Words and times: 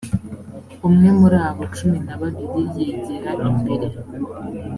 umwe 0.87 1.09
muri 1.19 1.37
abo 1.47 1.63
cumi 1.75 1.97
na 2.07 2.15
babiri 2.21 2.57
yegera 2.79 3.31
imbere 3.51 3.87